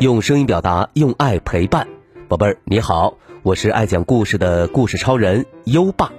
[0.00, 1.88] 用声音表达，用爱陪伴，
[2.28, 6.12] 宝贝儿你好，我是爱讲故事的故事超人优爸，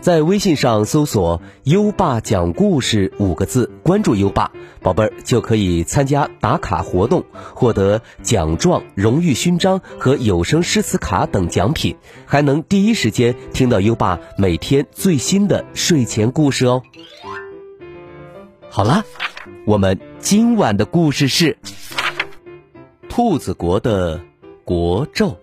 [0.00, 4.50] 在微信上搜索“优爸讲故事”五个字，关注优爸，
[4.82, 7.24] 宝贝儿就可以参加打卡活动，
[7.54, 16.82] 获得奖状、荣誉勋章和有声诗词卡等奖品，还能第一时间听到优爸每天最新的睡前故事哦。
[18.68, 19.04] 好啦，
[19.66, 21.58] 我们今晚的故事是。
[23.10, 24.20] 兔子国的
[24.64, 25.36] 国咒。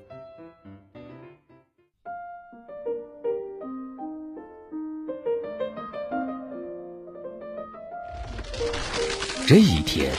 [9.46, 10.14] 这一天，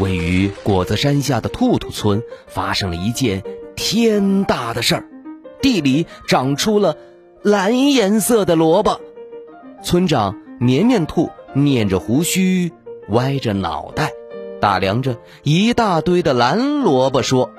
[0.00, 3.44] 位于果子山下的兔兔村发生了一件
[3.76, 5.04] 天大的事儿：
[5.62, 6.96] 地里长出了
[7.42, 9.00] 蓝颜色的萝卜。
[9.84, 12.72] 村长绵绵兔捻着胡须，
[13.10, 14.12] 歪着脑袋。
[14.60, 17.50] 打量着一大堆的蓝萝卜，说：“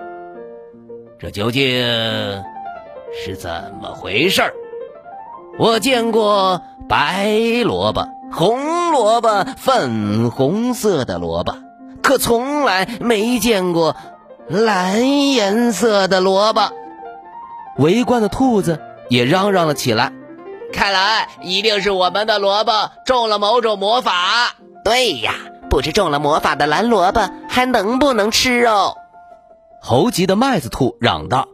[1.19, 1.64] 这究竟
[3.14, 4.53] 是怎么回事儿？
[5.58, 7.30] 我见过白
[7.64, 11.55] 萝卜、红萝卜、粉红色的萝卜，
[12.02, 13.95] 可从来没见过
[14.47, 16.72] 蓝颜色的萝卜。”
[17.77, 20.11] 围观的兔子也嚷嚷了起来
[20.73, 24.11] ：“看来一定是我们的萝卜中了某种魔法。”
[24.83, 25.33] 对呀。
[25.70, 28.95] 不知中了魔法的蓝萝卜还能不能吃哦？
[29.81, 31.48] 猴急的麦子兔嚷道：“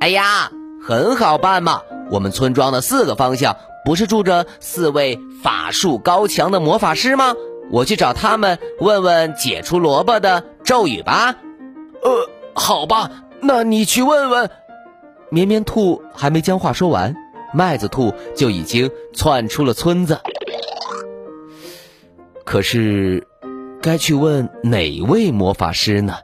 [0.00, 0.50] 哎呀，
[0.82, 1.82] 很好办嘛！
[2.10, 7.34] 我们村庄的四个方向不是住着四位法术高强的魔法师吗？
[7.70, 11.34] 我去找他们问问解除萝卜的咒语吧。”
[12.02, 14.48] 呃，好吧，那你去问问。
[15.28, 17.14] 绵绵兔还没将话说完，
[17.52, 20.18] 麦子兔就已经窜出了村子。
[22.44, 23.26] 可是。
[23.82, 26.14] 该去问哪位魔法师呢？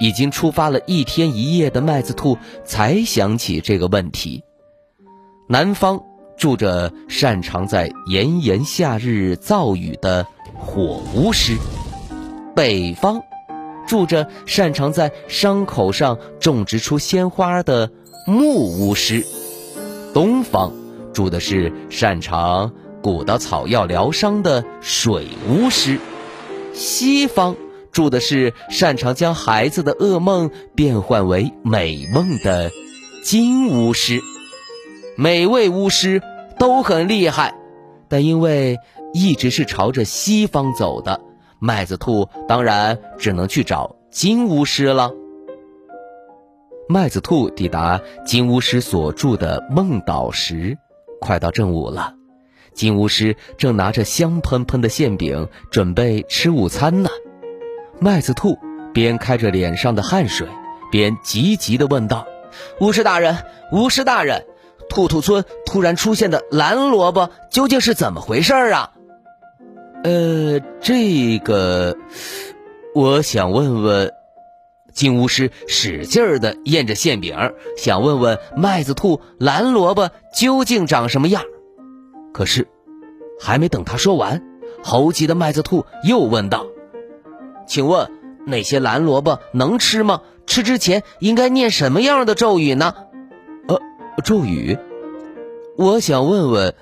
[0.00, 4.42] 已经出发了一天一夜的麦子兔才想起这个问题。
[5.48, 6.00] 南方
[6.36, 10.26] 住着擅长在炎炎夏日造雨的
[10.56, 11.56] 火巫师，
[12.54, 13.20] 北方
[13.86, 17.90] 住着擅长在伤口上种植出鲜花的
[18.26, 19.24] 木巫师，
[20.12, 20.72] 东方
[21.12, 22.72] 住的是擅长
[23.02, 25.98] 鼓捣草药疗伤的水巫师。
[26.74, 27.56] 西方
[27.92, 32.70] 住的是擅长将孩子的噩梦变换为美梦的
[33.22, 34.20] 金巫师，
[35.16, 36.20] 每位巫师
[36.58, 37.54] 都很厉害，
[38.08, 38.76] 但因为
[39.12, 41.20] 一直是朝着西方走的，
[41.60, 45.12] 麦子兔当然只能去找金巫师了。
[46.88, 50.76] 麦子兔抵达金巫师所住的梦岛时，
[51.20, 52.12] 快到正午了。
[52.74, 57.08] 金巫师正拿着香喷喷的馅饼准备吃午餐呢，
[58.00, 58.58] 麦子兔
[58.92, 60.48] 边开着脸上的汗水，
[60.90, 62.26] 边急急地问道
[62.80, 63.38] ：“巫师大人，
[63.72, 64.44] 巫师大人，
[64.88, 68.92] 兔兔村突然出现的蓝萝卜究竟是怎么回事啊
[70.04, 71.96] ？”“呃，这个，
[72.94, 74.12] 我想问问。”
[74.92, 77.36] 金巫师使劲儿地咽着馅饼，
[77.76, 81.42] 想问问麦子兔蓝萝卜究竟长什么样。
[82.34, 82.66] 可是，
[83.40, 84.42] 还没等他说完，
[84.82, 86.66] 猴急的麦子兔又问道
[87.68, 88.10] ：“请问
[88.44, 90.20] 那些蓝萝卜能吃吗？
[90.44, 92.92] 吃之前应该念什么样的咒语呢
[93.68, 93.78] ？”“呃，
[94.24, 94.76] 咒语？
[95.78, 96.74] 我想问问。”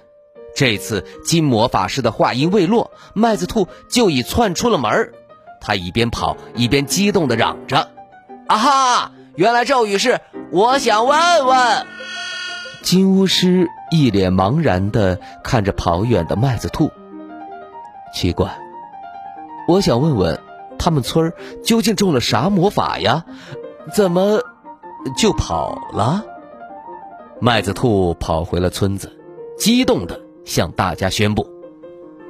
[0.57, 5.13] 这次金魔法师的话音未落，麦子兔就已窜出了门
[5.61, 7.91] 他一边跑一边激动地嚷着
[8.49, 9.13] ：“啊哈！
[9.35, 10.21] 原来咒语是
[10.51, 11.87] 我想问问。”
[12.83, 16.91] 金巫师一脸茫然地看着跑远的麦子兔，
[18.15, 18.59] 奇怪，
[19.69, 20.41] 我想问问，
[20.79, 21.31] 他们村
[21.63, 23.27] 究竟中了啥魔法呀？
[23.95, 24.41] 怎么
[25.19, 26.25] 就跑了？
[27.39, 29.15] 麦子兔跑回了村子，
[29.59, 31.47] 激动地向大家宣布：“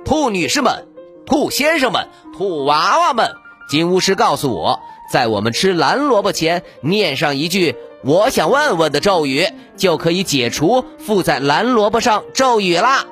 [0.05, 0.89] 兔女士们、
[1.27, 3.31] 兔先生们、兔娃娃们，
[3.69, 4.81] 金巫师告诉我，
[5.13, 9.47] 在我们吃蓝萝卜前念上一句。”我想问问的咒语
[9.77, 13.07] 就可以解除附在蓝萝卜上咒语啦。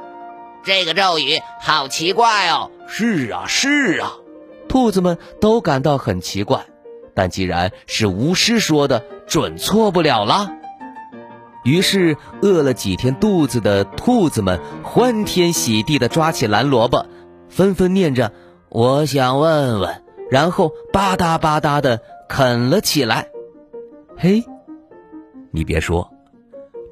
[0.64, 2.70] 这个咒语好奇怪哦。
[2.88, 4.14] 是啊，是啊，
[4.68, 6.66] 兔子们都感到很奇怪。
[7.14, 10.50] 但既然是巫师说的，准错不了了。
[11.62, 17.06] 于是，饿了几天肚子的兔子们欢天喜地地抓起蓝萝卜，
[17.48, 18.32] 纷纷念着
[18.70, 23.28] “我想问问”，然后吧嗒吧嗒地啃了起来。
[24.16, 24.44] 嘿。
[25.50, 26.12] 你别说，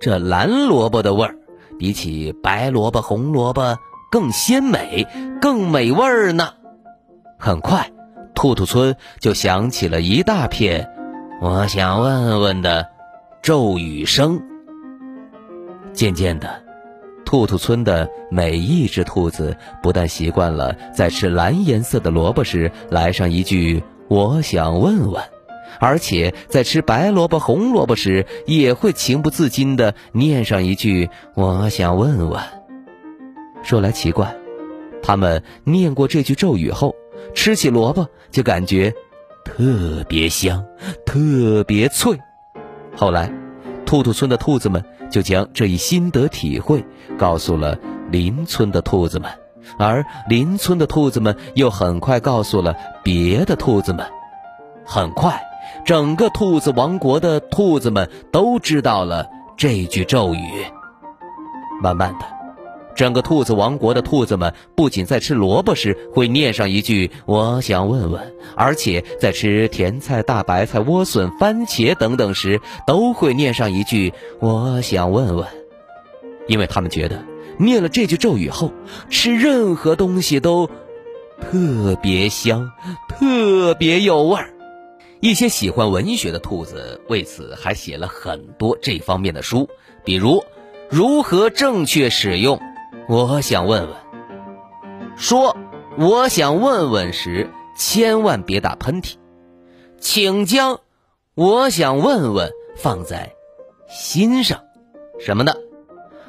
[0.00, 1.36] 这蓝萝卜的味儿，
[1.78, 3.78] 比起白萝卜、红萝卜
[4.10, 5.06] 更鲜美、
[5.40, 6.54] 更美味儿呢。
[7.38, 7.92] 很快，
[8.34, 10.90] 兔兔村就响起了一大片
[11.40, 12.88] “我想问问”的
[13.42, 14.42] 咒语声。
[15.92, 16.62] 渐渐的，
[17.24, 25.22] 兔兔村的每一只兔子不但习惯了在吃蓝颜色的萝卜时来上一句“我想问问”，
[25.80, 32.42] 而且在吃白萝卜、红萝卜时也会情不自禁地念上一句“我想问问”。
[33.62, 34.34] 说来奇怪，
[35.02, 36.94] 他们念过这句咒语后，
[37.34, 38.94] 吃起萝卜就感觉
[39.44, 40.64] 特别香、
[41.04, 42.18] 特别脆。
[42.96, 43.30] 后来，
[43.84, 46.84] 兔兔村的兔子们就将这一心得体会
[47.16, 47.78] 告诉了
[48.10, 49.30] 邻村的兔子们，
[49.78, 54.06] 而邻村的兔子们又很快告诉了别的兔子们。
[54.84, 55.42] 很快，
[55.84, 59.26] 整个兔子王国的兔子们都知道了
[59.56, 60.64] 这句咒语。
[61.82, 62.26] 慢慢的。
[62.96, 74.12] 整个兔子王国的兔子们不仅在吃萝卜时会念上一句“我想问问”，而且在吃甜菜、大白菜、莴笋、番茄等等时都会念上一句
[74.42, 75.46] “我想问问”，
[76.48, 77.22] 因为他们觉得
[77.56, 78.72] 念了这句咒语后，
[79.08, 80.66] 吃任何东西都
[81.40, 82.72] 特别香、
[83.08, 84.50] 特别有味儿。
[85.20, 89.68] 一些喜欢文学的兔子为此还写了很多这方面的书，
[90.04, 90.44] 比如
[90.88, 92.60] 如何正确使用。
[93.08, 93.96] 我想问问，
[95.16, 95.56] 说
[95.98, 99.14] 我想问问时，千万别打喷嚏，
[99.98, 100.80] 请将
[101.34, 103.32] 我想问问放在
[103.88, 104.60] 心上，
[105.18, 105.56] 什么的？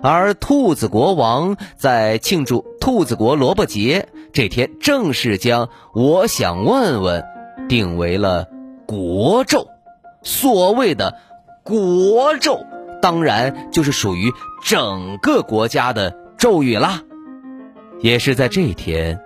[0.02, 7.24] 而兔子国王在庆祝兔子国萝卜节这天，正式将我想问问
[7.68, 8.48] 定为了
[8.90, 9.68] 国咒。
[10.24, 11.20] 所谓的
[11.62, 12.66] 国咒，
[13.04, 14.32] 当然就是属于
[14.66, 16.18] 整个国家的。
[16.40, 17.04] 咒语啦，
[18.00, 19.20] 也是在这天，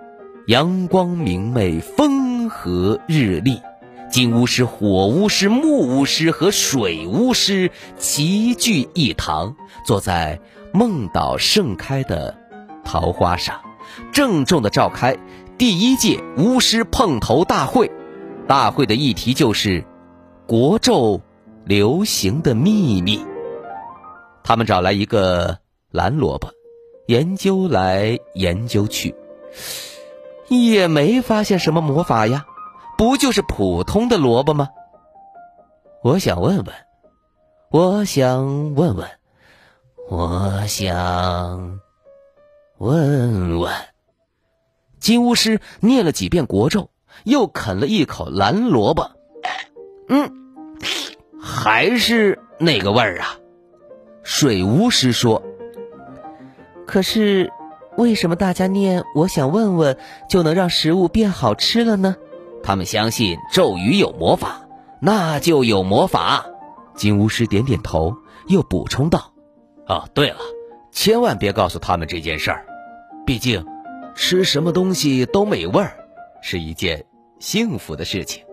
[0.47, 3.61] 阳光明媚，风和日丽，
[4.09, 7.69] 金巫师、火巫师、木巫师和水巫师
[7.99, 9.55] 齐聚一堂，
[9.85, 10.39] 坐在
[10.73, 12.35] 梦岛盛开的
[12.83, 13.61] 桃花上，
[14.11, 15.15] 郑重的召开
[15.59, 17.91] 第一届巫师碰头大会。
[18.47, 19.85] 大会的议题就是
[20.47, 21.21] 国咒
[21.65, 23.25] 流行的秘密。
[24.43, 25.59] 他们找来一个
[25.91, 26.51] 蓝萝卜。
[27.05, 29.13] 研究来研究去，
[30.47, 32.45] 也没发现什么魔法呀，
[32.97, 34.69] 不就是普通的萝卜吗？
[36.01, 36.73] 我想问问，
[37.69, 39.09] 我想问问，
[40.09, 41.81] 我想
[42.77, 43.73] 问问。
[45.01, 46.89] 金巫师念了几遍国咒，
[47.23, 49.11] 又啃了一口蓝萝卜，
[50.09, 50.31] 嗯，
[51.39, 53.37] 还是那个味儿啊。
[54.23, 55.43] 水巫师说。
[56.85, 57.49] 可是，
[57.97, 59.97] 为什么大家念“我想问问”
[60.29, 62.15] 就能让食物变好吃了呢？
[62.61, 64.67] 他们相信咒语有魔法，
[64.99, 66.45] 那就有魔法。
[66.95, 68.15] 金巫师点点头，
[68.47, 69.33] 又补充道
[69.87, 70.37] ：“哦，对了，
[70.91, 72.65] 千万别告诉他们这件事儿，
[73.25, 73.65] 毕竟
[74.13, 76.02] 吃什么东西都美味儿，
[76.43, 77.03] 是一件
[77.39, 78.43] 幸福的事情，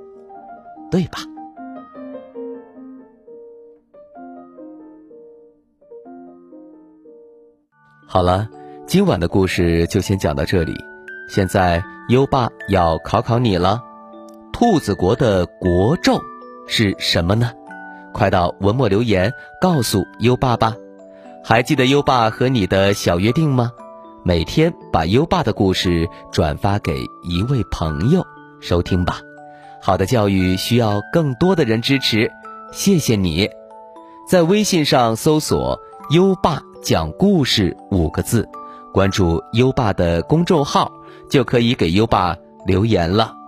[0.91, 1.19] 对吧？”
[8.07, 8.49] 好了，
[8.87, 10.75] 今晚的故事就先讲到这里。
[11.29, 13.83] 现在优爸要考考你了，
[14.53, 16.21] 兔子国的国咒
[16.67, 17.53] 是什么呢？
[18.13, 20.75] 快到文末留言告诉优爸吧。
[21.45, 23.73] 还记得优爸和你的小约定吗？
[24.23, 28.27] 每天把优爸的故事转发给一位朋友
[28.61, 29.21] 收听吧。
[29.83, 32.31] 好的教育需要更多的人支持，
[32.73, 33.49] 谢谢你。
[34.29, 36.63] 在微信上搜索“优爸”。
[36.83, 38.49] 讲故事五个字，
[38.91, 40.91] 关注优爸的公众号，
[41.29, 42.35] 就可以给优爸
[42.65, 43.40] 留言了。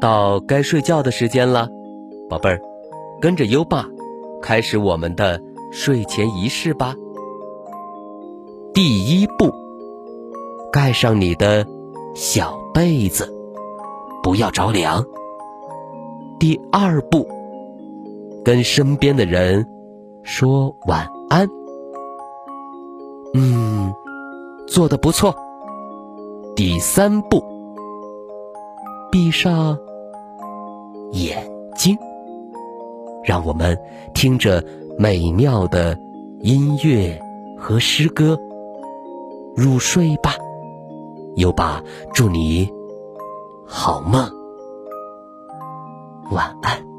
[0.00, 1.68] 到该睡觉的时间了，
[2.28, 2.60] 宝贝儿，
[3.20, 3.86] 跟着优爸
[4.40, 5.40] 开始我们的
[5.70, 6.94] 睡前仪式吧。
[8.72, 9.52] 第一步，
[10.72, 11.66] 盖上你的
[12.14, 13.36] 小被子。
[14.22, 15.02] 不要着凉。
[16.38, 17.26] 第二步，
[18.44, 19.66] 跟身边的人
[20.22, 21.48] 说晚安。
[23.32, 23.94] 嗯，
[24.68, 25.34] 做的不错。
[26.54, 27.42] 第三步，
[29.10, 29.78] 闭上
[31.12, 31.96] 眼睛，
[33.24, 33.78] 让我们
[34.14, 34.64] 听着
[34.98, 35.98] 美妙的
[36.40, 37.20] 音乐
[37.58, 38.38] 和诗歌
[39.56, 40.34] 入睡吧。
[41.36, 42.68] 优爸，祝你。
[43.66, 44.28] 好梦，
[46.32, 46.89] 晚安。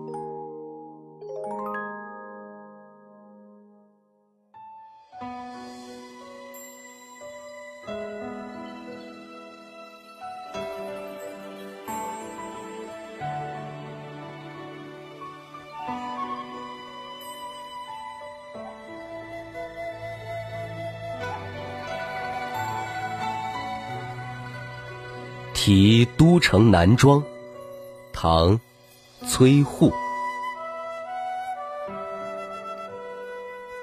[25.64, 27.24] 题都城南庄，
[28.12, 28.58] 唐·
[29.28, 29.94] 崔护。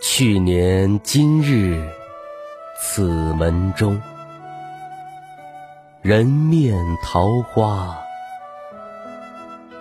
[0.03, 1.89] 去年今日
[2.81, 3.05] 此
[3.35, 4.03] 门中，
[6.03, 7.97] 人面桃花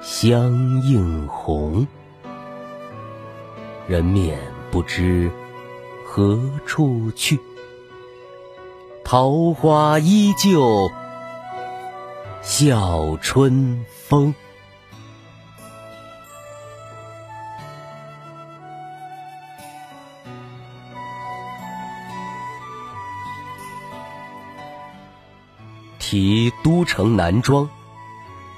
[0.04, 1.88] 相映红。
[3.88, 4.38] 人面
[4.70, 5.32] 不知
[6.06, 7.40] 何处去，
[9.04, 10.88] 桃花依旧。
[12.42, 14.34] 笑春风。
[26.00, 27.70] 题都城南庄，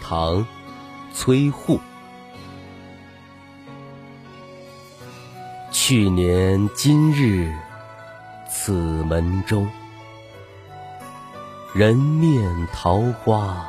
[0.03, 0.38] 唐·
[1.13, 1.79] 崔护。
[5.71, 7.51] 去年今日
[8.48, 9.67] 此门中，
[11.71, 13.63] 人面桃花。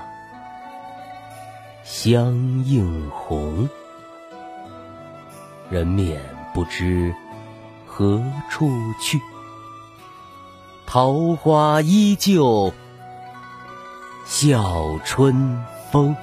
[1.85, 2.33] 相
[2.64, 3.69] 映红，
[5.69, 6.19] 人面
[6.54, 7.14] 不知
[7.87, 8.71] 何处
[9.02, 9.21] 去。
[10.87, 12.73] 桃花依旧，
[14.25, 16.16] 笑春风。